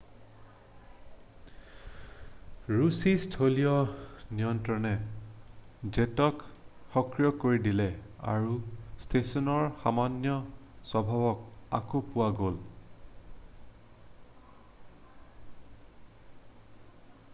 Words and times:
ৰুছী 2.75 3.11
স্থলীয় 3.23 4.31
নিয়ন্ত্ৰণে 4.37 4.93
জেটক 5.97 6.39
সক্ৰিয় 6.95 7.29
কৰি 7.43 7.61
দিলে 7.67 7.85
আৰু 8.31 8.55
ষ্টেচনৰ 9.05 9.69
সামান্য 9.83 10.37
স্বভাৱক 10.93 11.43
আকৌ 11.81 12.03
পোৱা 12.15 12.31
গ'ল 12.39 12.57